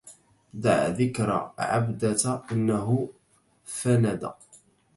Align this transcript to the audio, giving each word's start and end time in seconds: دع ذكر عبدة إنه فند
دع 0.53 0.87
ذكر 0.87 1.51
عبدة 1.59 2.41
إنه 2.51 3.09
فند 3.65 4.31